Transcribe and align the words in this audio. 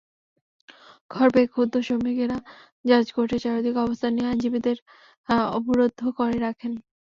খবর 1.11 1.29
পেয়ে 1.33 1.51
ক্ষুব্ধ 1.53 1.73
শ্রমিকেরা 1.87 2.37
জজকোর্টের 2.85 3.39
চারদিকে 3.43 3.79
অবস্থান 3.81 4.11
নিয়ে 4.15 4.29
আইনজীবীদের 4.29 4.77
অবরুদ্ধ 5.57 6.01
করে 6.19 6.37
রাখেন। 6.39 6.71